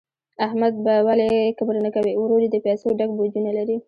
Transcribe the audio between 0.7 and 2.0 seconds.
به ولي کبر نه